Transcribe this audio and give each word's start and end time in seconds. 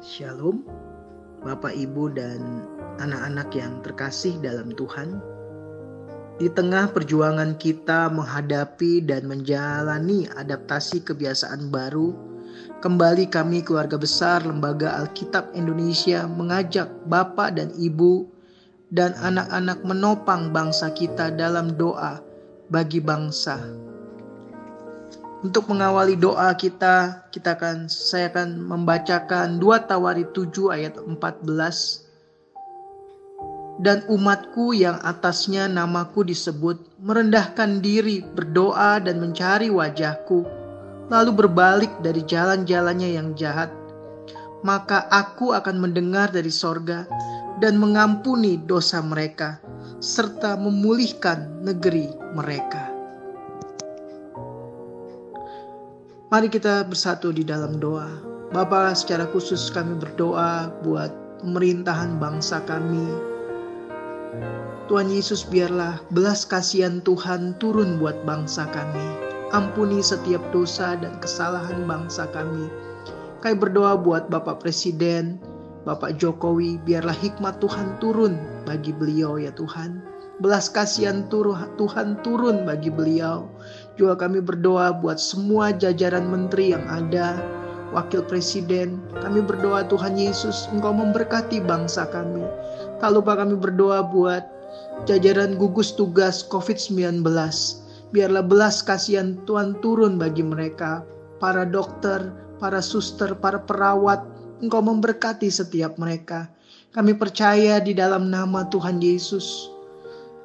Shalom, 0.00 0.64
Bapak, 1.44 1.76
Ibu, 1.76 2.16
dan 2.16 2.64
anak-anak 3.04 3.52
yang 3.52 3.84
terkasih 3.84 4.32
dalam 4.40 4.72
Tuhan. 4.72 5.20
Di 6.40 6.48
tengah 6.48 6.88
perjuangan 6.88 7.60
kita 7.60 8.08
menghadapi 8.08 9.04
dan 9.04 9.28
menjalani 9.28 10.24
adaptasi 10.32 11.04
kebiasaan 11.04 11.68
baru, 11.68 12.16
kembali 12.80 13.28
kami 13.28 13.60
keluarga 13.60 14.00
besar 14.00 14.40
Lembaga 14.40 15.04
Alkitab 15.04 15.52
Indonesia 15.52 16.24
mengajak 16.24 16.88
Bapak 17.04 17.60
dan 17.60 17.68
Ibu 17.76 18.24
dan 18.88 19.12
anak-anak 19.20 19.84
menopang 19.84 20.48
bangsa 20.48 20.96
kita 20.96 21.28
dalam 21.28 21.76
doa 21.76 22.24
bagi 22.72 23.04
bangsa 23.04 23.89
untuk 25.40 25.72
mengawali 25.72 26.20
doa 26.20 26.52
kita, 26.52 27.24
kita 27.32 27.56
akan 27.56 27.88
saya 27.88 28.28
akan 28.28 28.60
membacakan 28.60 29.56
2 29.56 29.88
Tawari 29.88 30.28
7 30.36 30.68
ayat 30.68 31.00
14. 31.00 32.04
Dan 33.80 34.04
umatku 34.12 34.76
yang 34.76 35.00
atasnya 35.00 35.64
namaku 35.64 36.28
disebut 36.28 36.76
merendahkan 37.00 37.80
diri, 37.80 38.20
berdoa 38.20 39.00
dan 39.00 39.16
mencari 39.24 39.72
wajahku, 39.72 40.44
lalu 41.08 41.32
berbalik 41.32 41.88
dari 42.04 42.20
jalan-jalannya 42.20 43.16
yang 43.16 43.32
jahat. 43.32 43.72
Maka 44.60 45.08
aku 45.08 45.56
akan 45.56 45.80
mendengar 45.80 46.28
dari 46.28 46.52
sorga 46.52 47.08
dan 47.64 47.80
mengampuni 47.80 48.60
dosa 48.60 49.00
mereka, 49.00 49.56
serta 50.04 50.60
memulihkan 50.60 51.64
negeri 51.64 52.12
mereka. 52.36 52.99
Mari 56.30 56.46
kita 56.46 56.86
bersatu 56.86 57.34
di 57.34 57.42
dalam 57.42 57.82
doa. 57.82 58.06
Bapa, 58.54 58.94
secara 58.94 59.26
khusus 59.34 59.66
kami 59.66 59.98
berdoa 59.98 60.70
buat 60.86 61.10
pemerintahan 61.42 62.22
bangsa 62.22 62.62
kami. 62.70 63.02
Tuhan 64.86 65.10
Yesus 65.10 65.42
biarlah 65.42 65.98
belas 66.14 66.46
kasihan 66.46 67.02
Tuhan 67.02 67.58
turun 67.58 67.98
buat 67.98 68.14
bangsa 68.22 68.70
kami. 68.70 69.06
Ampuni 69.50 69.98
setiap 69.98 70.38
dosa 70.54 70.94
dan 70.94 71.18
kesalahan 71.18 71.82
bangsa 71.90 72.30
kami. 72.30 72.70
Kami 73.42 73.58
berdoa 73.58 73.98
buat 73.98 74.30
Bapak 74.30 74.62
Presiden, 74.62 75.42
Bapak 75.82 76.14
Jokowi, 76.14 76.78
biarlah 76.86 77.18
hikmat 77.18 77.58
Tuhan 77.58 77.98
turun 77.98 78.38
bagi 78.70 78.94
beliau 78.94 79.34
ya 79.34 79.50
Tuhan 79.50 79.98
belas 80.40 80.72
kasihan 80.72 81.28
Tuhan 81.28 82.08
turun 82.24 82.64
bagi 82.64 82.88
beliau. 82.88 83.46
Juga 83.98 84.26
kami 84.26 84.38
berdoa 84.38 84.94
buat 84.94 85.18
semua 85.18 85.74
jajaran 85.74 86.28
menteri 86.30 86.72
yang 86.74 86.84
ada, 86.86 87.40
wakil 87.90 88.22
presiden. 88.22 89.02
Kami 89.18 89.42
berdoa 89.42 89.86
Tuhan 89.86 90.14
Yesus, 90.14 90.70
Engkau 90.70 90.94
memberkati 90.94 91.62
bangsa 91.62 92.06
kami. 92.08 92.42
Tak 93.02 93.10
lupa 93.10 93.34
kami 93.38 93.58
berdoa 93.58 94.06
buat 94.06 94.46
jajaran 95.08 95.58
gugus 95.58 95.94
tugas 95.94 96.46
COVID-19. 96.46 97.26
Biarlah 98.10 98.42
belas 98.42 98.82
kasihan 98.82 99.38
Tuhan 99.46 99.78
turun 99.82 100.18
bagi 100.18 100.42
mereka, 100.42 101.06
para 101.38 101.62
dokter, 101.62 102.30
para 102.58 102.82
suster, 102.82 103.34
para 103.38 103.62
perawat. 103.62 104.22
Engkau 104.60 104.84
memberkati 104.84 105.48
setiap 105.48 105.96
mereka. 105.96 106.50
Kami 106.92 107.16
percaya 107.16 107.80
di 107.80 107.94
dalam 107.94 108.28
nama 108.28 108.66
Tuhan 108.68 109.00
Yesus 109.00 109.79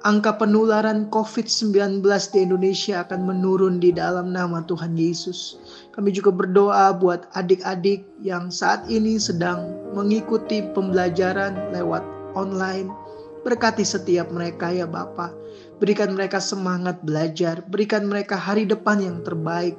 angka 0.00 0.40
penularan 0.40 1.12
COVID-19 1.12 2.00
di 2.32 2.38
Indonesia 2.40 3.04
akan 3.04 3.20
menurun 3.28 3.84
di 3.84 3.92
dalam 3.92 4.32
nama 4.32 4.64
Tuhan 4.64 4.96
Yesus. 4.96 5.60
Kami 5.92 6.08
juga 6.16 6.32
berdoa 6.32 6.96
buat 6.96 7.28
adik-adik 7.36 8.08
yang 8.24 8.48
saat 8.48 8.88
ini 8.88 9.20
sedang 9.20 9.68
mengikuti 9.92 10.64
pembelajaran 10.72 11.76
lewat 11.76 12.00
online. 12.32 12.88
Berkati 13.44 13.84
setiap 13.84 14.32
mereka 14.32 14.72
ya 14.72 14.88
Bapa. 14.88 15.32
Berikan 15.80 16.16
mereka 16.16 16.40
semangat 16.40 17.00
belajar, 17.04 17.60
berikan 17.68 18.08
mereka 18.08 18.36
hari 18.36 18.64
depan 18.64 19.00
yang 19.00 19.20
terbaik. 19.20 19.76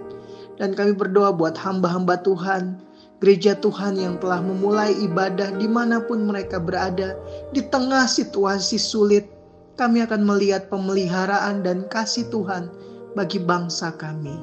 Dan 0.61 0.77
kami 0.77 0.93
berdoa 0.93 1.33
buat 1.33 1.57
hamba-hamba 1.57 2.21
Tuhan, 2.21 2.77
gereja 3.21 3.57
Tuhan 3.57 3.97
yang 3.97 4.21
telah 4.21 4.41
memulai 4.41 4.93
ibadah 5.01 5.49
di 5.57 5.65
mana 5.65 6.01
pun 6.05 6.29
mereka 6.29 6.61
berada, 6.61 7.17
di 7.53 7.65
tengah 7.65 8.05
situasi 8.05 8.77
sulit, 8.77 9.40
kami 9.75 10.03
akan 10.03 10.27
melihat 10.27 10.67
pemeliharaan 10.67 11.63
dan 11.63 11.87
kasih 11.87 12.27
Tuhan 12.31 12.71
bagi 13.15 13.39
bangsa 13.39 13.91
kami. 13.95 14.35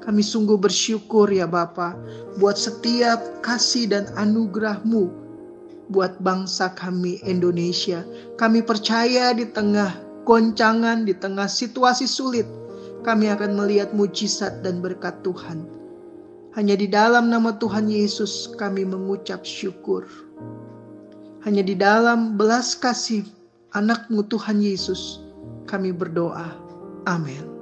Kami 0.00 0.24
sungguh 0.24 0.56
bersyukur 0.56 1.28
ya 1.28 1.44
Bapa 1.44 1.92
buat 2.40 2.56
setiap 2.56 3.20
kasih 3.44 3.92
dan 3.92 4.08
anugerahmu 4.16 5.12
buat 5.92 6.16
bangsa 6.24 6.72
kami 6.72 7.20
Indonesia. 7.26 8.06
Kami 8.40 8.64
percaya 8.64 9.36
di 9.36 9.44
tengah 9.44 9.92
goncangan, 10.24 11.04
di 11.04 11.12
tengah 11.12 11.50
situasi 11.50 12.08
sulit, 12.08 12.48
kami 13.04 13.28
akan 13.28 13.58
melihat 13.58 13.92
mujizat 13.92 14.64
dan 14.64 14.80
berkat 14.80 15.20
Tuhan. 15.20 15.66
Hanya 16.54 16.74
di 16.74 16.90
dalam 16.90 17.30
nama 17.30 17.54
Tuhan 17.58 17.86
Yesus 17.86 18.50
kami 18.58 18.82
mengucap 18.82 19.46
syukur. 19.46 20.06
Hanya 21.44 21.62
di 21.62 21.78
dalam 21.78 22.34
belas 22.40 22.74
kasih 22.74 23.22
anakmu 23.76 24.26
Tuhan 24.26 24.62
Yesus, 24.62 25.22
kami 25.70 25.94
berdoa. 25.94 26.50
Amin. 27.06 27.59